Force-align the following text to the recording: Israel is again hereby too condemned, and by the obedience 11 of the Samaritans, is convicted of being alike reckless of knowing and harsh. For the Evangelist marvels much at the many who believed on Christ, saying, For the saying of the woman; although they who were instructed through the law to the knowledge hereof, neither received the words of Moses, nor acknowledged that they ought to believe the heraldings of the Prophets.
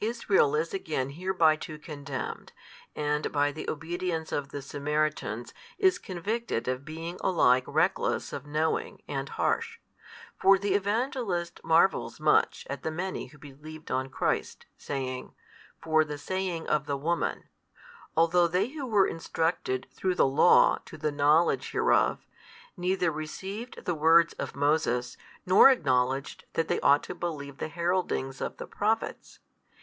Israel 0.00 0.54
is 0.54 0.72
again 0.72 1.10
hereby 1.10 1.56
too 1.56 1.76
condemned, 1.76 2.52
and 2.94 3.32
by 3.32 3.50
the 3.50 3.68
obedience 3.68 4.30
11 4.30 4.38
of 4.46 4.52
the 4.52 4.62
Samaritans, 4.62 5.52
is 5.76 5.98
convicted 5.98 6.68
of 6.68 6.84
being 6.84 7.16
alike 7.20 7.64
reckless 7.66 8.32
of 8.32 8.46
knowing 8.46 9.02
and 9.08 9.28
harsh. 9.30 9.80
For 10.40 10.56
the 10.56 10.74
Evangelist 10.74 11.60
marvels 11.64 12.20
much 12.20 12.64
at 12.70 12.84
the 12.84 12.92
many 12.92 13.26
who 13.26 13.38
believed 13.38 13.90
on 13.90 14.08
Christ, 14.08 14.66
saying, 14.76 15.34
For 15.82 16.04
the 16.04 16.16
saying 16.16 16.68
of 16.68 16.86
the 16.86 16.96
woman; 16.96 17.48
although 18.16 18.46
they 18.46 18.68
who 18.68 18.86
were 18.86 19.08
instructed 19.08 19.88
through 19.92 20.14
the 20.14 20.28
law 20.28 20.78
to 20.84 20.96
the 20.96 21.10
knowledge 21.10 21.72
hereof, 21.72 22.24
neither 22.76 23.10
received 23.10 23.84
the 23.84 23.96
words 23.96 24.32
of 24.34 24.54
Moses, 24.54 25.16
nor 25.44 25.70
acknowledged 25.70 26.44
that 26.52 26.68
they 26.68 26.78
ought 26.82 27.02
to 27.02 27.16
believe 27.16 27.58
the 27.58 27.66
heraldings 27.66 28.40
of 28.40 28.58
the 28.58 28.66
Prophets. 28.68 29.40